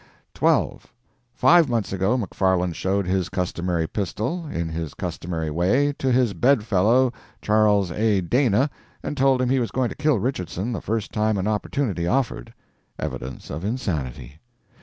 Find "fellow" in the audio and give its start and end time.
6.63-7.13